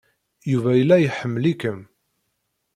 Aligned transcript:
Yuba 0.51 0.71
yella 0.75 0.95
iḥemmel-ikem. 0.99 1.79